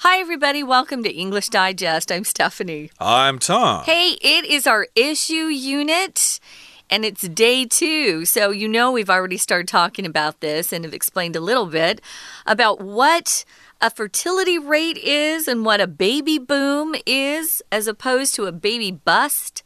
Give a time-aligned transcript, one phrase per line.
[0.00, 0.62] Hi, everybody.
[0.62, 2.12] Welcome to English Digest.
[2.12, 2.90] I'm Stephanie.
[3.00, 3.82] I'm Tom.
[3.84, 6.38] Hey, it is our issue unit.
[6.90, 8.26] And it's day two.
[8.26, 12.02] So, you know, we've already started talking about this and have explained a little bit
[12.44, 13.46] about what
[13.80, 18.90] a fertility rate is and what a baby boom is, as opposed to a baby
[18.90, 19.62] bust.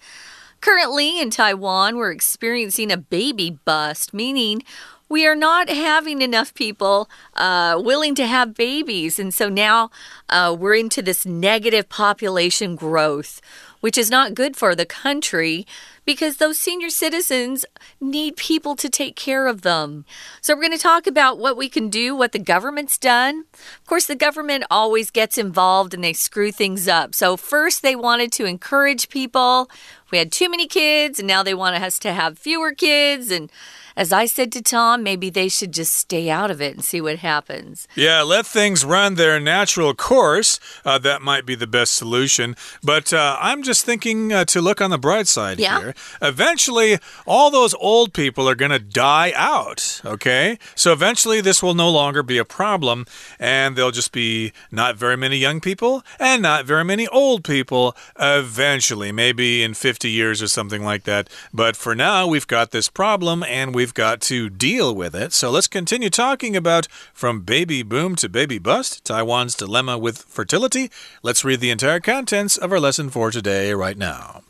[0.61, 4.63] Currently in Taiwan, we're experiencing a baby bust, meaning
[5.11, 9.19] we are not having enough people uh, willing to have babies.
[9.19, 9.91] And so now
[10.29, 13.41] uh, we're into this negative population growth,
[13.81, 15.67] which is not good for the country
[16.07, 17.65] because those senior citizens
[18.01, 20.05] need people to take care of them.
[20.41, 23.45] So, we're going to talk about what we can do, what the government's done.
[23.53, 27.15] Of course, the government always gets involved and they screw things up.
[27.15, 29.71] So, first, they wanted to encourage people.
[30.11, 33.31] We had too many kids, and now they want us to have fewer kids.
[33.31, 33.51] And
[33.97, 37.01] as I said to Tom, maybe they should just stay out of it and see
[37.01, 37.89] what happens.
[37.95, 40.61] Yeah, let things run their natural course.
[40.85, 42.57] Uh, that might be the best solution.
[42.83, 45.81] But uh, I'm just thinking uh, to look on the bright side yeah.
[45.81, 45.95] here.
[46.23, 50.59] Eventually, all those old people are going to die out, okay?
[50.75, 53.07] So eventually, this will no longer be a problem,
[53.39, 57.97] and there'll just be not very many young people and not very many old people
[58.19, 61.29] eventually, maybe in 50 years or something like that.
[61.53, 65.33] But for now, we've got this problem, and we we've got to deal with it.
[65.33, 70.91] So let's continue talking about from baby boom to baby bust, Taiwan's dilemma with fertility.
[71.23, 74.43] Let's read the entire contents of our lesson for today right now.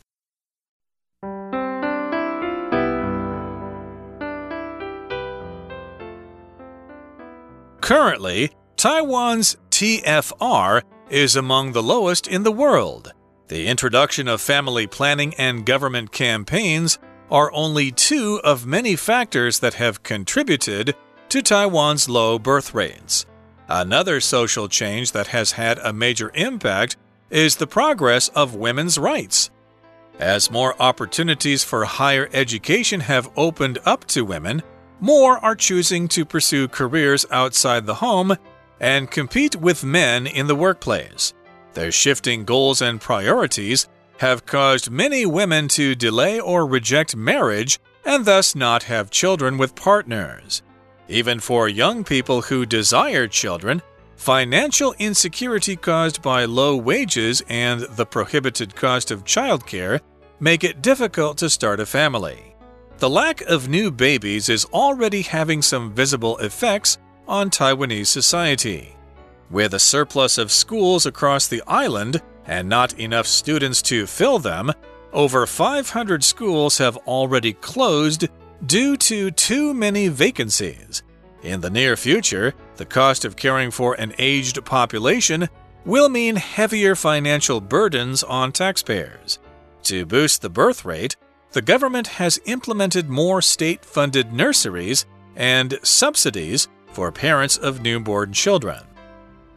[7.79, 13.13] Currently, Taiwan's TFR is among the lowest in the world.
[13.47, 16.99] The introduction of family planning and government campaigns
[17.31, 20.93] are only two of many factors that have contributed
[21.29, 23.25] to Taiwan's low birth rates.
[23.69, 26.97] Another social change that has had a major impact
[27.29, 29.49] is the progress of women's rights.
[30.19, 34.61] As more opportunities for higher education have opened up to women,
[34.99, 38.35] more are choosing to pursue careers outside the home
[38.81, 41.33] and compete with men in the workplace.
[41.73, 43.87] Their shifting goals and priorities
[44.21, 49.73] have caused many women to delay or reject marriage and thus not have children with
[49.73, 50.61] partners.
[51.07, 53.81] Even for young people who desire children,
[54.15, 59.99] financial insecurity caused by low wages and the prohibited cost of childcare
[60.39, 62.55] make it difficult to start a family.
[62.99, 68.95] The lack of new babies is already having some visible effects on Taiwanese society.
[69.49, 74.71] With a surplus of schools across the island, and not enough students to fill them,
[75.13, 78.27] over 500 schools have already closed
[78.65, 81.03] due to too many vacancies.
[81.43, 85.49] In the near future, the cost of caring for an aged population
[85.85, 89.39] will mean heavier financial burdens on taxpayers.
[89.83, 91.15] To boost the birth rate,
[91.53, 98.83] the government has implemented more state funded nurseries and subsidies for parents of newborn children.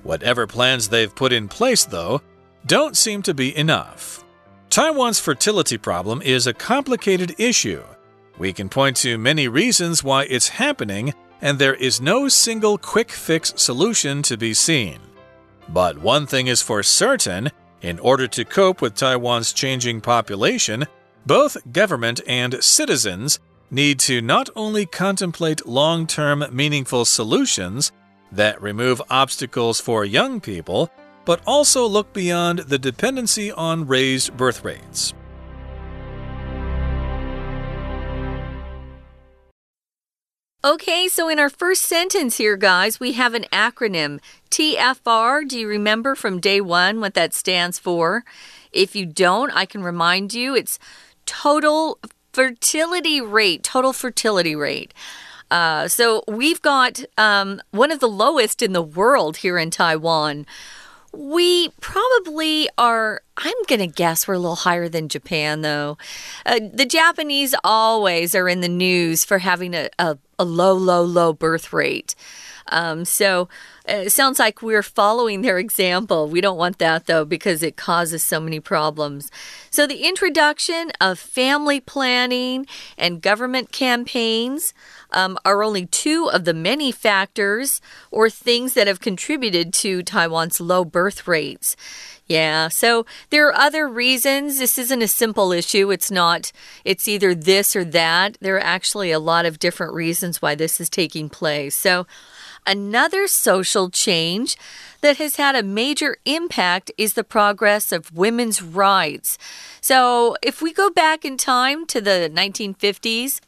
[0.02, 2.22] Whatever plans they've put in place, though,
[2.66, 4.24] don't seem to be enough.
[4.70, 7.82] Taiwan's fertility problem is a complicated issue.
[8.38, 13.10] We can point to many reasons why it's happening, and there is no single quick
[13.12, 14.98] fix solution to be seen.
[15.68, 17.50] But one thing is for certain
[17.82, 20.86] in order to cope with Taiwan's changing population,
[21.26, 23.38] both government and citizens
[23.70, 27.92] need to not only contemplate long term meaningful solutions
[28.32, 30.90] that remove obstacles for young people
[31.24, 35.14] but also look beyond the dependency on raised birth rates.
[40.64, 44.18] Okay, so in our first sentence here, guys, we have an acronym
[44.50, 45.46] TFR.
[45.46, 48.24] Do you remember from day one what that stands for?
[48.72, 50.78] If you don't, I can remind you it's
[51.26, 51.98] total
[52.32, 54.94] fertility rate, total fertility rate.
[55.50, 60.46] Uh, so we've got um, one of the lowest in the world here in Taiwan.
[61.16, 65.96] We probably are, I'm going to guess we're a little higher than Japan, though.
[66.44, 71.02] Uh, the Japanese always are in the news for having a, a, a low, low,
[71.02, 72.14] low birth rate.
[72.68, 73.48] Um, so
[73.86, 76.28] it sounds like we're following their example.
[76.28, 79.30] We don't want that though because it causes so many problems.
[79.70, 82.66] So the introduction of family planning
[82.96, 84.72] and government campaigns
[85.10, 87.80] um, are only two of the many factors
[88.10, 91.76] or things that have contributed to Taiwan's low birth rates.
[92.26, 94.58] Yeah, so there are other reasons.
[94.58, 95.90] This isn't a simple issue.
[95.90, 96.52] It's not,
[96.82, 98.38] it's either this or that.
[98.40, 101.74] There are actually a lot of different reasons why this is taking place.
[101.74, 102.06] So
[102.66, 104.56] Another social change
[105.02, 109.36] that has had a major impact is the progress of women's rights.
[109.80, 113.40] So, if we go back in time to the 1950s,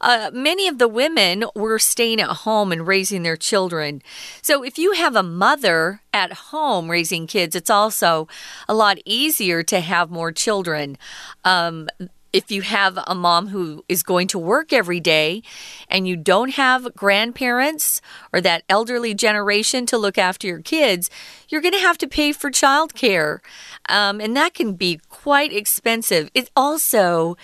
[0.00, 4.00] uh, many of the women were staying at home and raising their children.
[4.42, 8.28] So, if you have a mother at home raising kids, it's also
[8.68, 10.98] a lot easier to have more children.
[11.44, 11.88] Um,
[12.32, 15.42] if you have a mom who is going to work every day
[15.88, 18.00] and you don't have grandparents
[18.32, 21.10] or that elderly generation to look after your kids,
[21.48, 23.40] you're going to have to pay for childcare.
[23.88, 26.30] Um, and that can be quite expensive.
[26.34, 27.36] It also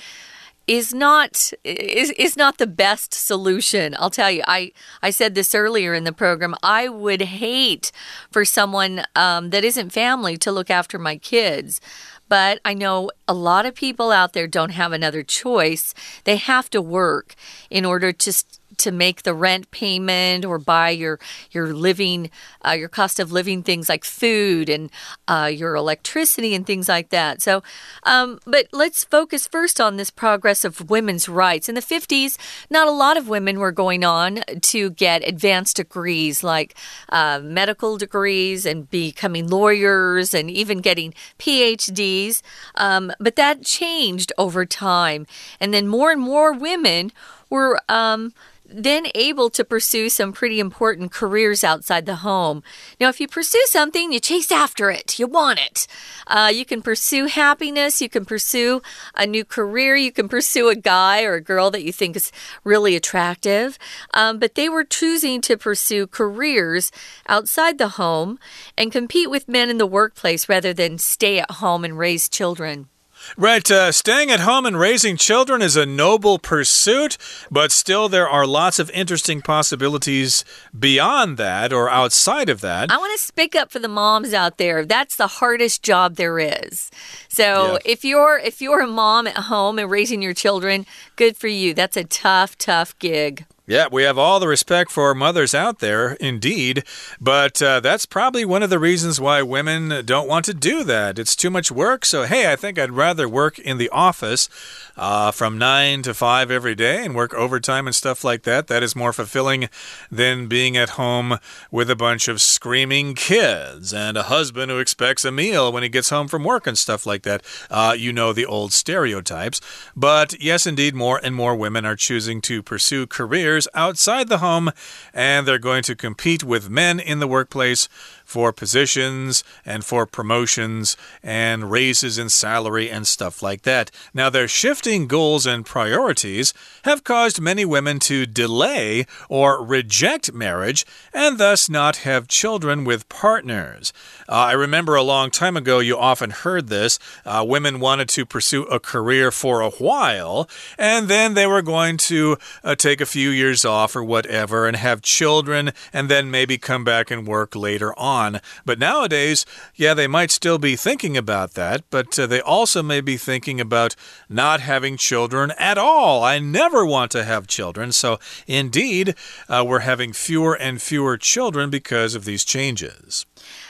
[0.69, 3.97] is not is is not the best solution.
[3.99, 4.43] I'll tell you.
[4.47, 6.55] I I said this earlier in the program.
[6.63, 7.91] I would hate
[8.31, 11.81] for someone um, that isn't family to look after my kids.
[12.29, 15.95] But I know a lot of people out there don't have another choice.
[16.25, 17.35] They have to work
[17.71, 18.45] in order to
[18.79, 21.19] to make the rent payment or buy your
[21.51, 22.31] your living
[22.67, 24.91] uh, your cost of living things like food and
[25.27, 27.43] uh, your electricity and things like that.
[27.43, 27.63] So,
[28.03, 31.69] um, but let's focus first on this progress of women's rights.
[31.69, 32.37] In the 50s,
[32.71, 36.77] not a lot of women were going on to get advanced degrees like
[37.09, 42.43] uh, medical degrees and becoming lawyers and even getting PhDs.
[42.75, 45.27] Um, but that changed over time,
[45.61, 47.13] and then more and more women
[47.51, 48.33] were um,
[48.69, 52.63] then able to pursue some pretty important careers outside the home.
[53.01, 55.87] Now, if you pursue something, you chase after it, you want it.
[56.27, 58.83] Uh, you can pursue happiness, you can pursue
[59.15, 62.31] a new career, you can pursue a guy or a girl that you think is
[62.65, 63.79] really attractive.
[64.13, 66.93] Um, but they were choosing to pursue careers
[67.27, 68.39] outside the home
[68.77, 72.89] and compete with men in the workplace rather than stay at home and raise children.
[73.37, 73.69] Right.
[73.71, 77.19] Uh, staying at home and raising children is a noble pursuit,
[77.51, 80.45] but still, there are lots of interesting possibilities
[80.79, 82.91] beyond that or outside of that.
[82.91, 84.85] I want to speak up for the moms out there.
[84.85, 86.91] That's the hardest job there is.
[87.29, 87.79] So yeah.
[87.85, 90.87] if you're if you're a mom at home and raising your children,
[91.17, 91.75] good for you.
[91.75, 93.45] That's a tough, tough gig.
[93.69, 96.85] Yeah, we have all the respect for mothers out there, indeed.
[97.21, 101.19] But uh, that's probably one of the reasons why women don't want to do that.
[101.19, 102.07] It's too much work.
[102.07, 104.49] So, hey, I think I'd rather work in the office
[104.97, 108.69] uh, from 9 to 5 every day and work overtime and stuff like that.
[108.69, 109.69] That is more fulfilling
[110.11, 111.39] than being at home
[111.71, 115.91] with a bunch of screaming kids and a husband who expects a meal when he
[115.91, 117.43] gets home from work and stuff like that.
[117.71, 119.61] Uh, you know the old stereotypes.
[119.95, 124.71] But yes, indeed, more and more women are choosing to pursue careers outside the home,
[125.13, 127.89] and they're going to compete with men in the workplace
[128.29, 133.91] for positions and for promotions and raises in salary and stuff like that.
[134.13, 136.53] Now, their shifting goals and priorities
[136.85, 140.85] have caused many women to delay or reject marriage
[141.15, 143.95] and thus not have children with partners.
[144.29, 146.99] Uh, I remember a long time ago, you often heard this.
[147.25, 151.97] Uh, women wanted to pursue a career for a while, and then they were going
[151.97, 156.59] to uh, take a few years off or whatever and have children, and then maybe
[156.59, 158.41] come back and work later on on.
[158.65, 163.01] But nowadays, yeah, they might still be thinking about that, but uh, they also may
[163.01, 163.95] be thinking about
[164.29, 166.25] not having children at all.
[166.25, 167.93] I never want to have children.
[167.93, 169.15] So, indeed,
[169.49, 173.27] uh, we're having fewer and fewer children because of these changes.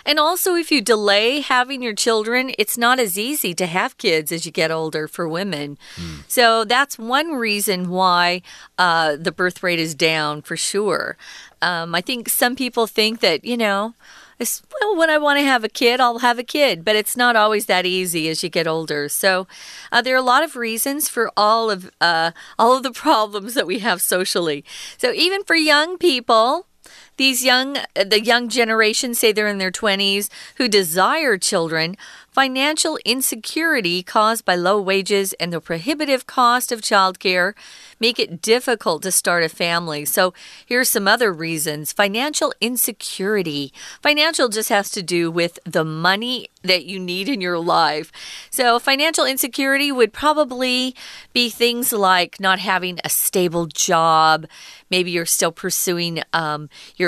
[0.08, 4.32] And also, if you delay having your children, it's not as easy to have kids
[4.32, 5.77] as you get older for women.
[5.96, 6.22] Mm.
[6.27, 8.41] So that's one reason why
[8.79, 11.19] uh, the birth rate is down for sure.
[11.60, 13.93] Um, I think some people think that, you know,
[14.81, 17.36] well, when I want to have a kid, I'll have a kid, but it's not
[17.36, 19.10] always that easy as you get older.
[19.10, 19.46] So
[19.93, 23.53] uh, there are a lot of reasons for all of uh, all of the problems
[23.53, 24.65] that we have socially.
[24.96, 26.65] So even for young people,
[27.19, 31.96] these young the young generation say they're in their 20s who desire children
[32.39, 37.53] financial insecurity caused by low wages and the prohibitive cost of childcare
[37.98, 40.05] make it difficult to start a family.
[40.05, 40.32] So,
[40.65, 43.72] here's some other reasons financial insecurity.
[44.01, 48.13] Financial just has to do with the money that you need in your life.
[48.51, 50.94] So, financial insecurity would probably
[51.32, 54.46] be things like not having a stable job.
[54.91, 57.07] Maybe you're still pursuing um, your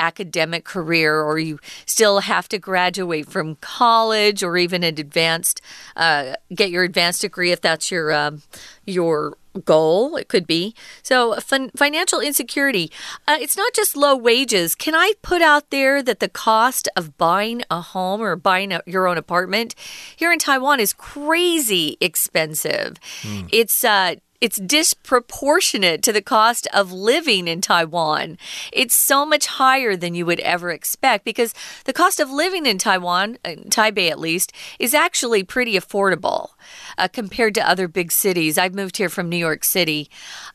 [0.00, 5.60] academic career or you still have to graduate from college or even an advanced
[5.94, 8.42] uh, get your advanced degree if that's your um,
[8.86, 10.74] your goal it could be.
[11.02, 12.90] So fin financial insecurity
[13.28, 14.74] uh, it's not just low wages.
[14.74, 18.80] Can i put out there that the cost of buying a home or buying a,
[18.86, 19.74] your own apartment
[20.16, 22.96] here in taiwan is crazy expensive?
[23.22, 23.48] Mm.
[23.52, 28.38] it's uh it's disproportionate to the cost of living in Taiwan.
[28.72, 31.54] It's so much higher than you would ever expect because
[31.84, 36.50] the cost of living in Taiwan, in Taipei at least, is actually pretty affordable
[36.96, 38.56] uh, compared to other big cities.
[38.56, 40.08] I've moved here from New York City.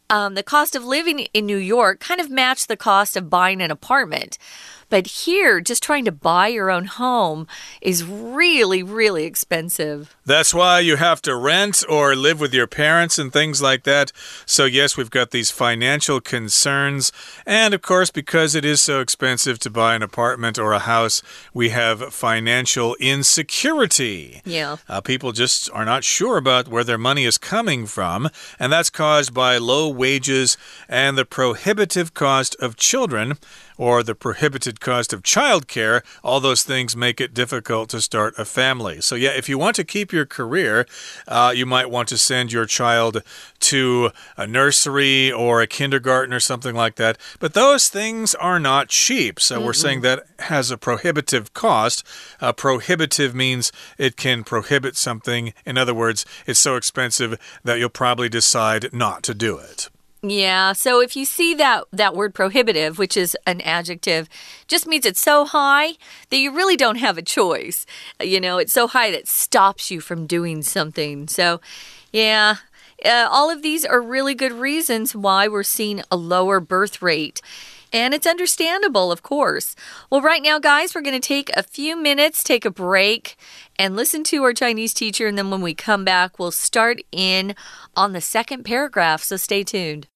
[0.10, 3.62] Um, the cost of living in New York kind of matched the cost of buying
[3.62, 4.38] an apartment.
[4.96, 7.48] But here, just trying to buy your own home
[7.82, 10.16] is really, really expensive.
[10.25, 14.14] That's why you have to rent or live with your parents and things like that.
[14.46, 17.12] So, yes, we've got these financial concerns.
[17.46, 21.22] And of course, because it is so expensive to buy an apartment or a house,
[21.54, 24.42] we have financial insecurity.
[24.46, 24.78] Yeah.
[24.88, 28.30] Uh, people just are not sure about where their money is coming from.
[28.58, 33.38] And that's caused by low wages and the prohibitive cost of children
[33.77, 38.46] or the prohibited cost of childcare, all those things make it difficult to start a
[38.46, 39.01] family.
[39.01, 40.86] So, yeah, if you want to keep your career,
[41.27, 43.22] uh, you might want to send your child
[43.62, 47.17] to a nursery or a kindergarten or something like that.
[47.39, 49.39] But those things are not cheap.
[49.39, 49.65] So, mm -hmm.
[49.65, 52.03] we're saying that has a prohibitive cost.
[52.41, 55.53] Uh, prohibitive means it can prohibit something.
[55.65, 59.89] In other words, it's so expensive that you'll probably decide not to do it.
[60.27, 64.27] Yeah, so if you see that that word prohibitive, which is an adjective,
[64.67, 65.94] just means it's so high
[66.32, 67.86] that you really don't have a choice.
[68.20, 71.27] You know, it's so high that it stops you from doing something.
[71.27, 71.62] So,
[72.12, 72.55] yeah,
[73.03, 77.39] uh, all of these are really good reasons why we're seeing a lower birth rate.
[77.94, 79.75] And it's understandable, of course.
[80.10, 83.38] Well, right now, guys, we're going to take a few minutes, take a break,
[83.77, 85.27] and listen to our Chinese teacher.
[85.27, 87.55] And then when we come back, we'll start in
[87.96, 89.22] on the second paragraph.
[89.22, 90.08] So stay tuned.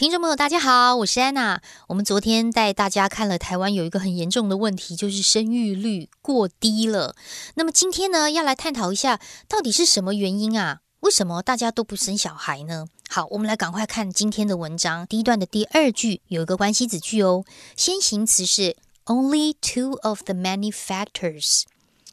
[0.00, 1.60] 听众朋友，大家好，我是安娜。
[1.88, 7.14] 我们昨天带大家看了台湾有一个很严重的问题，就是生育率过低了。
[7.56, 10.80] 那么今天呢，要来探讨一下，到底是什么原因啊？
[11.00, 12.86] 为什么大家都不生小孩呢？
[13.10, 15.06] 好，我们来赶快看今天的文章。
[15.06, 17.44] 第一段的第二句有一个关系子句哦，
[17.76, 21.64] 先行词是 only two of the many factors。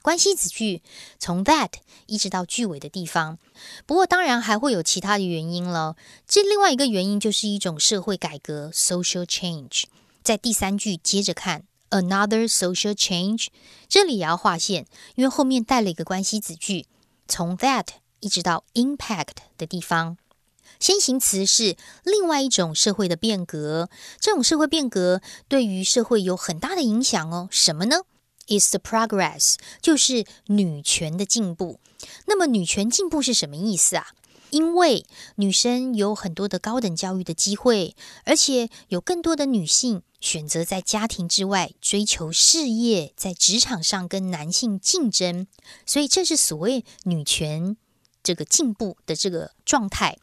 [0.07, 0.81] 关系子句
[1.19, 1.69] 从 that
[2.05, 3.39] 一直到句尾的地方，
[3.85, 5.97] 不过当然还会有其他的原因了。
[6.25, 9.83] 这另外一个原因就是一种社会改革 （social change）。
[10.23, 13.47] 在第三句接着看 another social change，
[13.89, 14.85] 这里也要划线，
[15.15, 16.85] 因为后面带了一个关系子句，
[17.27, 17.87] 从 that
[18.21, 20.17] 一直到 impact 的地方。
[20.79, 23.89] 先行词是另外一种社会的变革，
[24.21, 27.49] 这种社会变革对于社会有很大的影响哦。
[27.51, 28.03] 什么呢
[28.47, 31.79] ？is the progress，就是女权的进步。
[32.25, 34.07] 那么女权进步是什么意思啊？
[34.49, 45.47] 因为女生有很多的高等教育的机会，而且有更多的女性选择在家庭之外追求事业，在职场上跟男性竞争，
[45.85, 47.75] 所以这是所谓女权
[48.23, 50.17] 这个进步的这个状态。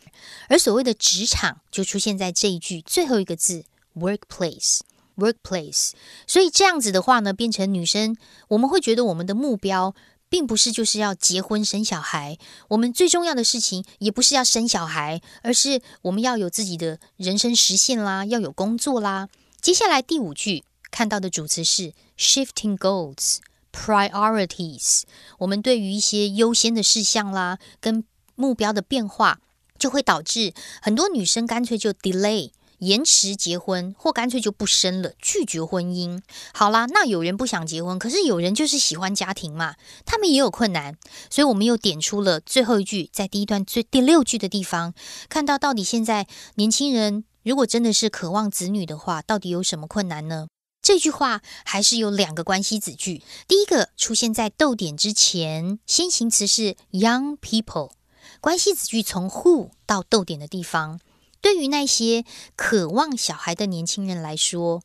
[0.49, 4.81] 而所谓的职场就出现在这一句最后一个字 workplace。
[5.17, 5.93] workplace，
[6.27, 8.17] 所以这样子的话呢，变成女生，
[8.49, 9.95] 我们会觉得我们的目标
[10.29, 19.29] 并不是就是要结婚生小孩，我们最重要的事情也不是要生小孩，而是我们要有自己的人生实现啦，要有工作啦。
[19.61, 23.39] 接下来第五句看到的主词是 shifting goals
[23.73, 25.03] priorities，
[25.39, 28.05] 我们对于一些优先的事项啦，跟
[28.35, 29.41] 目标的变化，
[29.79, 30.53] 就会导致
[30.83, 32.51] 很多女生干脆就 delay。
[32.79, 36.21] 延迟结婚，或干脆就不生了，拒绝婚姻。
[36.53, 40.97] 好啦，那有人不想结婚，可是有人就是喜欢家庭嘛，他们也有困难。
[41.31, 44.95] 所以我们又点出了最后一句，在第一段最第六句的地方，
[45.29, 46.27] 看到到底现在
[46.57, 50.49] 年轻人如果真的是渴望子女的话，到底有什么困难呢？
[50.83, 57.93] 这句话还是有两个关系子句，第一个出现在逗点之前，先行词是 young people，
[58.41, 61.01] 关系子句从 who 到逗点的地方。
[61.45, 62.25] 对于那些
[62.57, 64.83] 渴望小孩的年轻人来说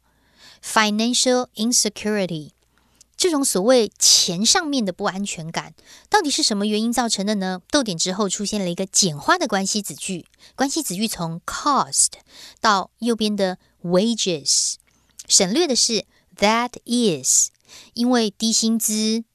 [0.62, 2.50] ，financial insecurity
[3.16, 5.74] 这种所谓钱上面的不安全感，
[6.10, 7.62] 到底是什么原因造成的呢？
[7.72, 10.26] 逗点之后出现了一个简化的关系子句，
[10.58, 12.10] 关系子句从 cost
[12.60, 14.76] 到右边的 wages，
[15.30, 16.04] 省略的是
[16.36, 17.52] that is，
[17.94, 19.24] 因为低薪资。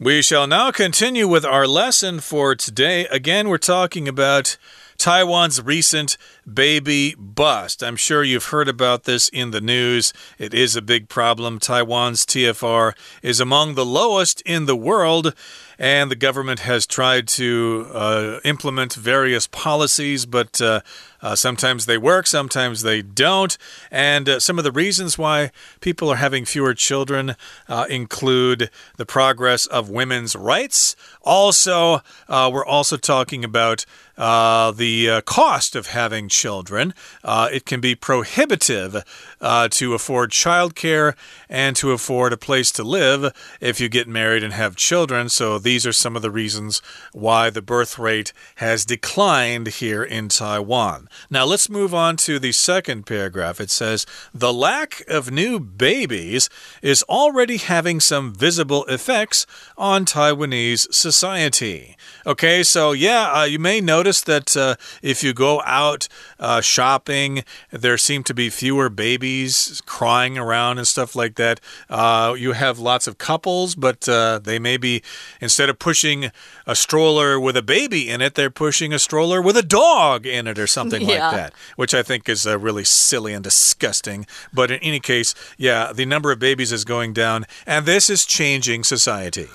[0.00, 3.06] We shall now continue with our lesson for today.
[3.08, 4.56] Again, we're talking about
[4.96, 6.16] Taiwan's recent
[6.54, 7.82] baby bust.
[7.82, 10.12] I'm sure you've heard about this in the news.
[10.38, 11.58] It is a big problem.
[11.58, 15.34] Taiwan's TFR is among the lowest in the world
[15.78, 20.80] and the government has tried to uh, implement various policies, but uh,
[21.22, 23.56] uh, sometimes they work, sometimes they don't.
[23.90, 27.36] And uh, some of the reasons why people are having fewer children
[27.68, 30.96] uh, include the progress of women's rights.
[31.22, 33.84] Also, uh, we're also talking about
[34.16, 36.94] uh, the uh, cost of having children.
[37.24, 39.04] Uh, it can be prohibitive
[39.40, 41.14] uh, to afford childcare
[41.48, 45.28] and to afford a place to live if you get married and have children.
[45.28, 46.80] So, these are some of the reasons
[47.12, 51.08] why the birth rate has declined here in Taiwan.
[51.28, 53.60] Now, let's move on to the second paragraph.
[53.60, 56.48] It says, The lack of new babies
[56.82, 61.96] is already having some visible effects on Taiwanese society.
[62.26, 67.44] Okay, so yeah, uh, you may notice that uh, if you go out uh, shopping,
[67.70, 71.60] there seem to be fewer babies crying around and stuff like that.
[71.88, 75.02] Uh, you have lots of couples, but uh, they may be,
[75.40, 76.30] instead of pushing
[76.66, 80.46] a stroller with a baby in it, they're pushing a stroller with a dog in
[80.46, 81.08] it or something yeah.
[81.08, 84.26] like that, which I think is uh, really silly and disgusting.
[84.52, 88.24] But in any case, yeah, the number of babies is going down, and this is
[88.24, 89.48] changing society.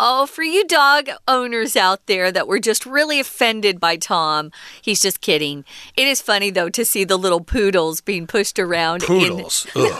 [0.00, 5.00] Oh, for you dog owners out there that were just really offended by Tom, he's
[5.00, 5.64] just kidding.
[5.96, 9.02] It is funny, though, to see the little poodles being pushed around.
[9.02, 9.66] Poodles.
[9.76, 9.92] In,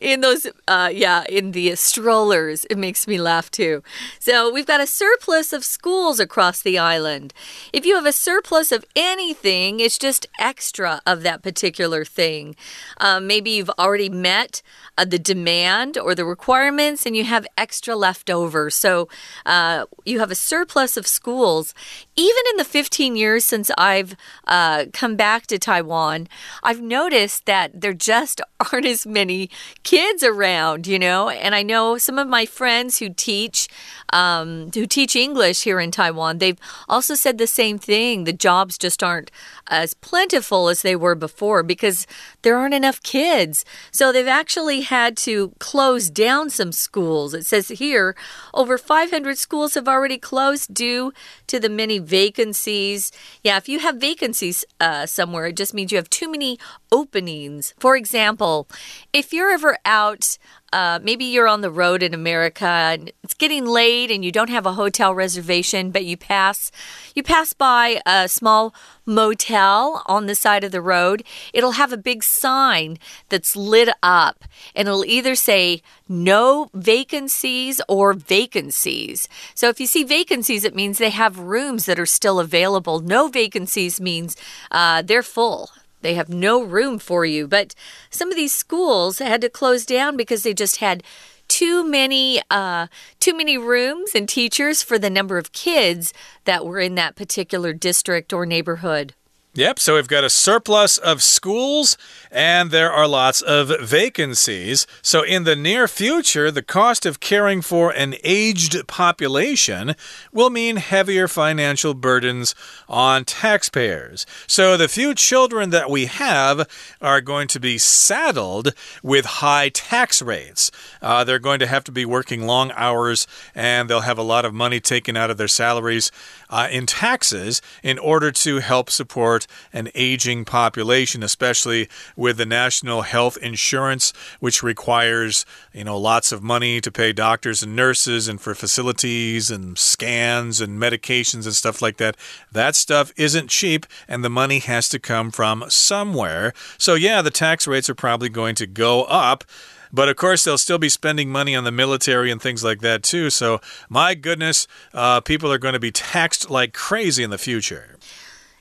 [0.00, 2.64] in those, uh, yeah, in the strollers.
[2.70, 3.82] It makes me laugh, too.
[4.18, 7.34] So we've got a surplus of schools across the island.
[7.72, 12.56] If you have a surplus of anything, it's just extra of that particular thing.
[12.98, 14.62] Um, maybe you've already met
[14.96, 18.70] uh, the demand or the requirements and you have extra left over.
[18.70, 19.08] So
[19.46, 21.74] uh, you have a surplus of schools.
[22.16, 26.28] Even in the 15 years since I've uh, come back to Taiwan,
[26.62, 28.40] I've noticed that there just
[28.72, 29.50] aren't as many
[29.82, 31.28] kids around, you know.
[31.28, 33.68] And I know some of my friends who teach
[34.12, 38.24] um, who teach English here in Taiwan, they've also said the same thing.
[38.24, 39.30] The jobs just aren't
[39.68, 42.06] as plentiful as they were before because
[42.42, 43.64] there aren't enough kids.
[43.92, 47.34] So they've actually had to close down some schools.
[47.34, 48.16] It says here
[48.52, 51.12] over 500 schools have already closed due
[51.46, 53.12] to the many vacancies.
[53.44, 56.58] Yeah, if you have vacancies uh, somewhere, it just means you have too many
[56.90, 57.72] openings.
[57.78, 58.66] For example,
[59.12, 60.38] if you're ever out
[60.72, 64.50] uh, maybe you're on the road in America and it's getting late and you don't
[64.50, 66.70] have a hotel reservation, but you pass
[67.14, 71.24] you pass by a small motel on the side of the road.
[71.52, 78.12] It'll have a big sign that's lit up, and it'll either say no vacancies or
[78.12, 79.28] vacancies.
[79.54, 83.00] So if you see vacancies, it means they have rooms that are still available.
[83.00, 84.36] No vacancies means
[84.70, 85.70] uh, they're full.
[86.00, 87.46] They have no room for you.
[87.46, 87.74] But
[88.10, 91.02] some of these schools had to close down because they just had
[91.48, 92.86] too many uh,
[93.18, 97.72] too many rooms and teachers for the number of kids that were in that particular
[97.72, 99.14] district or neighborhood.
[99.60, 101.98] Yep, so we've got a surplus of schools
[102.30, 104.86] and there are lots of vacancies.
[105.02, 109.96] So, in the near future, the cost of caring for an aged population
[110.32, 112.54] will mean heavier financial burdens
[112.88, 114.24] on taxpayers.
[114.46, 116.66] So, the few children that we have
[117.02, 120.70] are going to be saddled with high tax rates.
[121.02, 124.46] Uh, they're going to have to be working long hours and they'll have a lot
[124.46, 126.10] of money taken out of their salaries
[126.48, 133.02] uh, in taxes in order to help support an aging population, especially with the national
[133.02, 138.40] health insurance, which requires, you know, lots of money to pay doctors and nurses and
[138.40, 142.16] for facilities and scans and medications and stuff like that.
[142.52, 146.52] That stuff isn't cheap and the money has to come from somewhere.
[146.78, 149.44] So, yeah, the tax rates are probably going to go up.
[149.92, 153.02] But of course, they'll still be spending money on the military and things like that,
[153.02, 153.30] too.
[153.30, 157.96] So, my goodness, uh, people are going to be taxed like crazy in the future.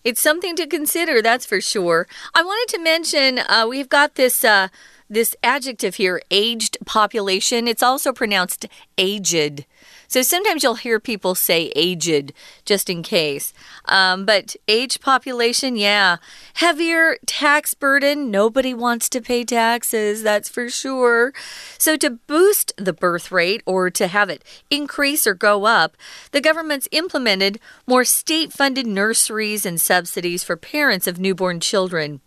[0.09, 2.07] It's something to consider, that's for sure.
[2.33, 4.43] I wanted to mention uh, we've got this.
[4.43, 4.69] Uh,
[5.11, 9.65] this adjective here, aged population, it's also pronounced aged.
[10.09, 12.33] So sometimes you'll hear people say aged
[12.65, 13.53] just in case.
[13.85, 16.17] Um, but age population, yeah.
[16.55, 18.31] Heavier tax burden.
[18.31, 21.31] Nobody wants to pay taxes, that's for sure.
[21.77, 25.95] So to boost the birth rate or to have it increase or go up,
[26.31, 32.21] the government's implemented more state funded nurseries and subsidies for parents of newborn children.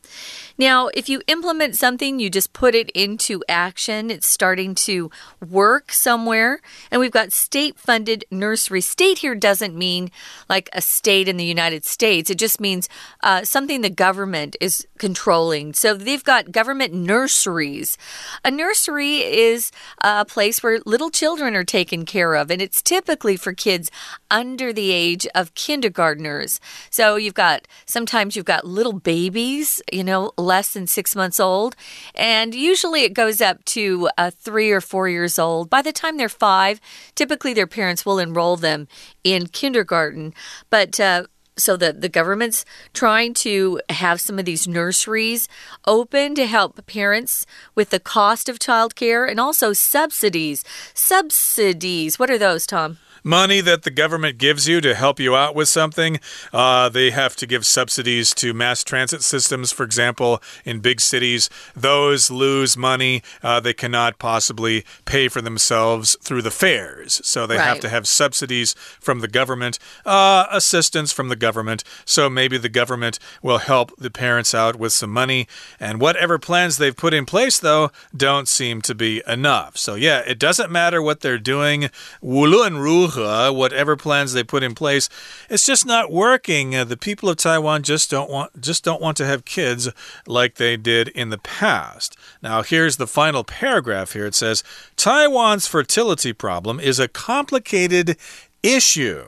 [0.63, 4.13] Now, if you implement something, you just put it into action.
[4.13, 5.11] It's starting to
[5.51, 6.61] work somewhere.
[6.89, 8.81] And we've got state funded nursery.
[8.81, 10.13] State here doesn't mean
[10.49, 12.89] like a state in the United States, it just means
[13.25, 15.75] uh, something the government is controlling.
[15.75, 17.99] So they've got government nurseries.
[18.45, 23.37] A nursery is a place where little children are taken care of, and it's typically
[23.37, 23.91] for kids
[24.31, 26.61] under the age of kindergartners.
[26.89, 31.73] So you've got sometimes you've got little babies, you know, less than six months old,
[32.15, 35.71] and usually it goes up to uh, three or four years old.
[35.71, 36.77] By the time they're five,
[37.15, 38.87] typically their parents will enroll them
[39.25, 40.35] in kindergarten.
[40.69, 41.25] But uh,
[41.57, 45.49] so the, the government's trying to have some of these nurseries
[45.87, 50.65] open to help parents with the cost of childcare and also subsidies.
[50.95, 52.19] Subsidies.
[52.19, 52.99] What are those, Tom?
[53.24, 56.20] money that the government gives you to help you out with something.
[56.54, 61.50] Uh, they have to give subsidies to mass transit systems, for example, in big cities.
[61.76, 63.22] Those lose money.
[63.44, 67.22] Uh, they cannot possibly pay for themselves through the fares.
[67.26, 67.66] So they right.
[67.66, 71.84] have to have subsidies from the government, uh, assistance from the government.
[72.06, 75.48] So maybe the government will help the parents out with some money.
[75.80, 79.78] And whatever plans they've put in place, though, don't seem to be enough.
[79.78, 81.90] So, yeah, it doesn't matter what they're doing.
[82.22, 85.09] 无论如 何 whatever plans they put in place,
[85.49, 86.75] it's just not working.
[86.75, 89.89] Uh, the people of Taiwan just don't want just don't want to have kids
[90.27, 92.17] like they did in the past.
[92.43, 94.27] Now, here's the final paragraph here.
[94.27, 94.63] It says
[94.97, 98.17] Taiwan's fertility problem is a complicated
[98.63, 99.25] issue.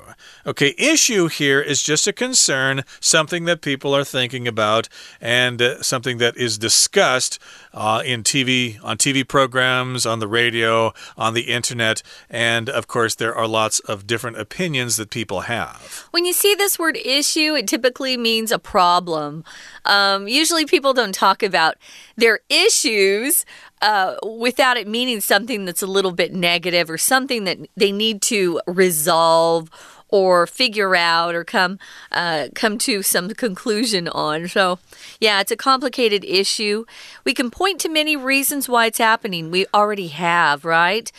[0.47, 5.83] Okay, issue here is just a concern, something that people are thinking about, and uh,
[5.83, 7.39] something that is discussed
[7.73, 13.15] uh, in TV, on TV programs, on the radio, on the internet, and of course,
[13.15, 16.09] there are lots of different opinions that people have.
[16.11, 19.45] When you see this word issue, it typically means a problem.
[19.87, 21.77] Um, usually, people don't talk about
[22.17, 23.47] their issues.
[23.83, 28.23] Uh, without it meaning something that's a little bit negative or something that they need
[28.23, 29.69] to resolve
[30.15, 31.77] or figure out or come
[32.13, 34.47] uh, come to some conclusion on.
[34.47, 34.79] So,
[35.19, 36.85] yeah, it's a complicated issue.
[37.25, 39.51] We can point to many reasons why it's happening.
[39.51, 41.11] We already have, right?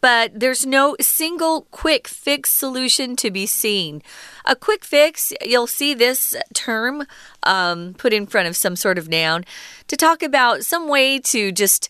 [0.00, 4.02] But there's no single quick fix solution to be seen.
[4.44, 7.04] A quick fix, you'll see this term
[7.44, 9.44] um, put in front of some sort of noun
[9.86, 11.88] to talk about some way to just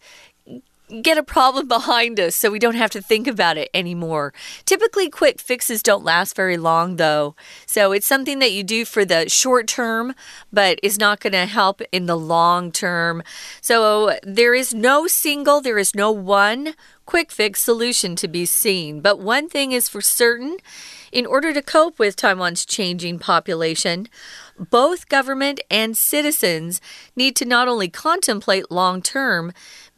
[1.03, 4.33] get a problem behind us so we don't have to think about it anymore.
[4.65, 7.35] Typically, quick fixes don't last very long, though.
[7.67, 10.15] So it's something that you do for the short term,
[10.53, 13.23] but is not going to help in the long term.
[13.61, 16.75] So there is no single, there is no one
[17.11, 19.01] quick fix solution to be seen.
[19.01, 20.59] But one thing is for certain
[21.11, 24.07] in order to cope with Taiwan's changing population,
[24.57, 26.81] both government and citizens
[27.17, 29.53] need to not only contemplate long term,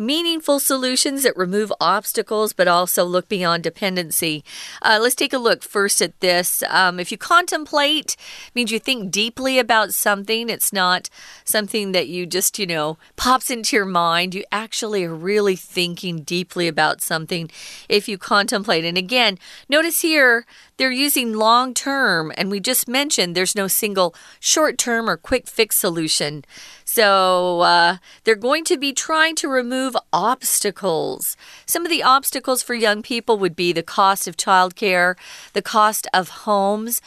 [0.06, 4.44] meaningful solutions that remove obstacles but also look beyond dependency.
[4.82, 6.62] Uh, let's take a look first at this.
[6.68, 8.16] Um, if you contemplate,
[8.54, 10.48] means you think deeply about something.
[10.48, 11.08] It's not
[11.44, 14.34] something that you just, you know, pops into your mind.
[14.34, 17.50] You actually are really thinking deeply about something
[17.88, 18.84] if you contemplate.
[18.84, 19.38] And again,
[19.68, 25.08] notice here they're using long term, and we just mentioned there's no single short term
[25.08, 26.44] or quick fix solution.
[26.84, 31.36] So uh, they're going to be trying to remove obstacles.
[31.66, 35.16] Some of the obstacles for young people would be the cost of childcare,
[35.52, 37.00] the cost of homes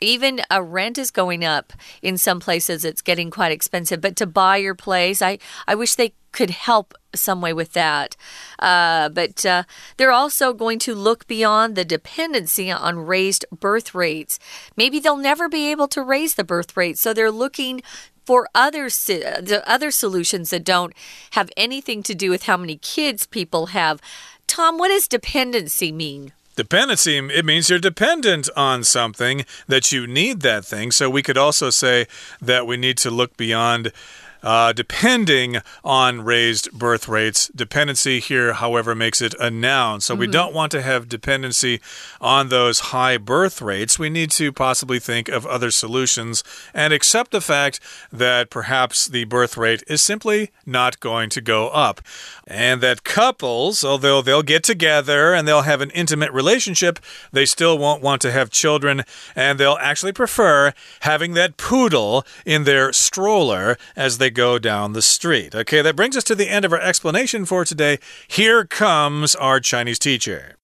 [0.00, 1.72] even a rent is going up
[2.02, 5.96] in some places it's getting quite expensive but to buy your place i i wish
[5.96, 8.16] they could help some way with that.
[8.58, 9.64] Uh, but uh,
[9.96, 14.38] they're also going to look beyond the dependency on raised birth rates.
[14.76, 17.82] Maybe they'll never be able to raise the birth rate, so they're looking
[18.28, 20.92] for other the other solutions that don't
[21.30, 24.02] have anything to do with how many kids people have.
[24.46, 26.32] Tom, what does dependency mean?
[26.54, 30.90] Dependency, it means you're dependent on something, that you need that thing.
[30.90, 32.06] So we could also say
[32.42, 33.92] that we need to look beyond
[34.42, 37.50] uh, depending on raised birth rates.
[37.54, 40.00] Dependency here, however, makes it a noun.
[40.00, 40.20] So mm -hmm.
[40.20, 40.32] we mm-hmm.
[40.32, 41.80] don't want to have dependency
[42.20, 43.98] on those high birth rates.
[43.98, 47.80] We need to possibly think of other solutions and accept the fact
[48.12, 52.00] that perhaps the birth rate is simply not going to go up.
[52.46, 56.98] And that couples, although they'll get together and they'll have an intimate relationship,
[57.32, 59.04] they still won't want to have children
[59.36, 65.01] and they'll actually prefer having that poodle in their stroller as they go down the
[65.01, 65.53] street.
[65.53, 67.99] Okay, that brings us to the end of our explanation for today.
[68.27, 70.55] Here comes our Chinese teacher.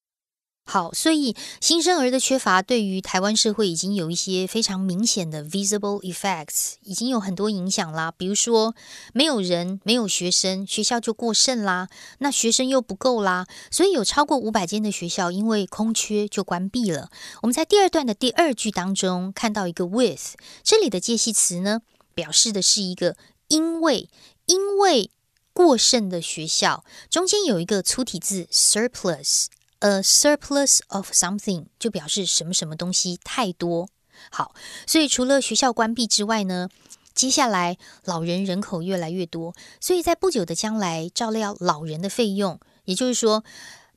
[0.65, 8.13] 好，所以新生儿的缺乏对于台湾社会已经有一些非常明显的 visible effects，已经有很多影响啦。
[8.15, 8.75] 比如说，
[9.11, 11.89] 没有人，没有学生，学校就过剩啦。
[12.19, 17.09] 那学生又不够啦，所以有超过五百间的学校因为空缺就关闭了。
[17.41, 21.81] 我们在第二段的第二句当中看到一个 with，这里的介系词呢，
[22.13, 23.15] 表示的是一个
[23.48, 24.08] 因为，
[24.46, 25.10] 因为
[25.52, 29.46] 过剩的学校中间有一个粗体字 surplus。
[29.80, 33.90] A surplus of something 就表示什么什么东西太多。
[34.30, 34.54] 好，
[34.86, 36.70] 所以除了学校关闭之外呢，
[37.14, 43.44] 接下来老人人口越来越多，所以在不久的将来照料老人的费用，也就是说，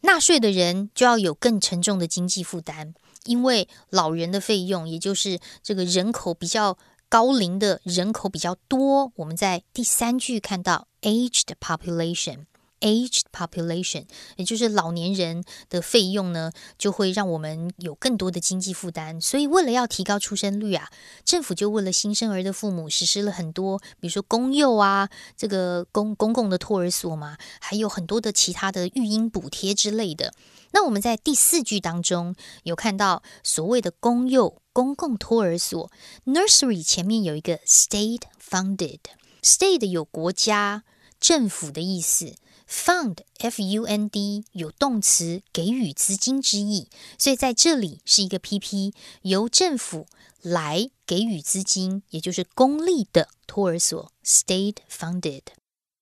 [0.02, 6.78] 纳税的人就要有更沉重的经济负担，因为老人的费用，也就是这个人口比较
[7.10, 9.12] 高龄的人口比较多。
[9.16, 12.46] 我们在第三句看到 aged population。
[12.82, 19.20] Aged population，也就是老年人的费用呢，就会让我们有更多的经济负担。
[19.20, 20.90] 所以，为了要提高出生率啊，
[21.26, 30.34] 政府就为了新生儿的父母实施了很多，比如说公幼啊，这个公公共的托儿所嘛，还有很多的其他的育婴补贴之类的。
[30.72, 35.90] 那我们在第四句当中有看到所谓的公幼公共托儿所
[36.26, 40.84] nursery 前面有一个 state funded，state 有国家
[41.20, 42.36] 政府的意思。
[42.70, 50.06] Fund, F-U-N-D 有动词给予资金之意，所以在这里是一个 PP，由政府
[50.42, 55.44] 来给予资金，也就是公立的托儿所 State funded。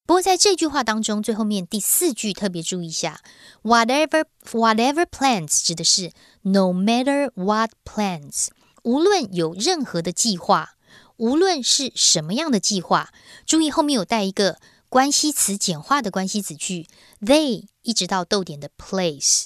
[0.07, 3.21] 不过在这句话当中，最后面第四句特别注意一下
[3.61, 8.47] ，Whatever Whatever plans 指的是 No matter what plans，
[8.81, 10.77] 无论有任何的计划，
[11.17, 13.13] 无论是什么样的计划，
[13.45, 14.57] 注意后面有带一个。
[14.95, 16.87] 关系词简化的关系子句
[17.19, 19.43] ，they 一直到逗点的 place，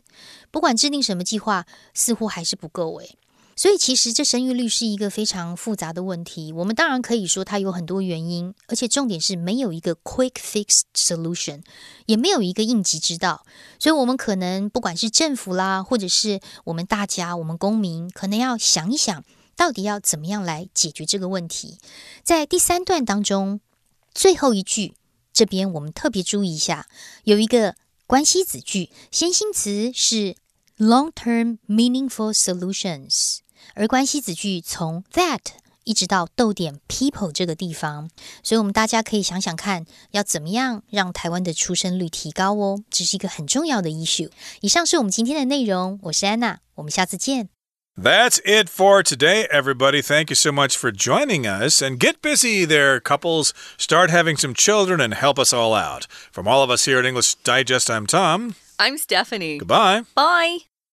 [0.51, 3.17] 不管制定什么计划，似乎还是不够诶。
[3.55, 6.53] 所以其实这生育率是一个非常复杂的问题。
[6.53, 11.63] 我们当然可以说它有很多原因，而且重点是没有一个 quick fix solution，
[12.05, 13.43] 也没有一个应急之道。
[13.79, 19.23] 所以我们可能不管是政府啦，或者是我们大家，我们公民，可能要想一想，
[19.55, 21.79] 到底要怎么样来解决这个问题。
[22.23, 23.61] 在第三段当中，
[24.13, 24.93] 最后一句。
[25.39, 26.85] 这边我们特别注意一下，
[27.23, 27.73] 有一个
[28.05, 30.35] 关系子句，先行词是
[30.77, 33.37] long-term meaningful solutions，
[33.73, 35.39] 而关系子句从 that
[35.85, 38.09] 一直到逗点 people 这个地方，
[38.43, 44.29] 所以我们大家可以想想看，要怎么样让台湾的出生率提高哦，这是一个很重要的 issue。
[44.59, 47.47] 以上是我们今天的内容，我是安娜，我们下次见。
[48.01, 50.01] That's it for today, everybody.
[50.01, 51.81] Thank you so much for joining us.
[51.81, 53.53] And get busy there, couples.
[53.75, 56.07] Start having some children and help us all out.
[56.31, 58.55] From all of us here at English Digest, I'm Tom.
[58.79, 59.57] I'm Stephanie.
[59.57, 60.03] Goodbye.
[60.15, 60.59] Bye.